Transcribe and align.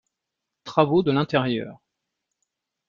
travaux 0.63 1.03
de 1.03 1.11
l’intérieur. 1.11 1.79